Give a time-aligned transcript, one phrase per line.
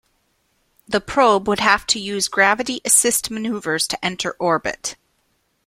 [0.87, 4.95] The probe would have to use gravity assist maneuvers to enter orbit.